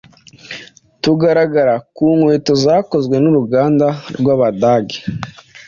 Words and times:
tugaragara 1.03 1.75
ku 1.95 2.05
nkweto 2.17 2.51
zakozwe 2.63 3.15
n’uruganda 3.19 3.87
rw’abadage 4.19 4.99